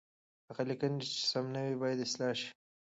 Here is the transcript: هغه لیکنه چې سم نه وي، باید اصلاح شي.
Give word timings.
هغه 0.49 0.63
لیکنه 0.69 0.97
چې 1.13 1.21
سم 1.31 1.45
نه 1.53 1.59
وي، 1.65 1.75
باید 1.81 1.99
اصلاح 2.05 2.31
شي. 2.39 2.49